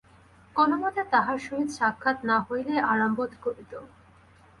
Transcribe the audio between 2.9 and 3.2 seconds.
আরাম